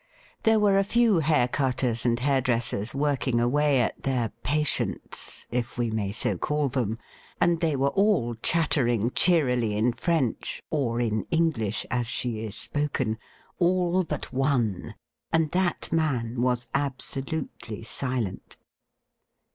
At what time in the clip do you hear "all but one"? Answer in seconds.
13.59-14.95